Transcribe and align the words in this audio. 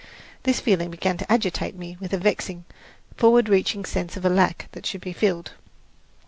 This 0.41 0.59
feeling 0.59 0.89
began 0.89 1.17
to 1.17 1.31
agitate 1.31 1.75
me 1.75 1.95
with 1.99 2.11
a 2.11 2.17
vexing, 2.17 2.65
forward 3.17 3.47
reaching 3.47 3.85
sense 3.85 4.17
of 4.17 4.25
a 4.25 4.29
lack 4.29 4.67
that 4.71 4.87
should 4.87 5.01
be 5.01 5.13
filled. 5.13 5.51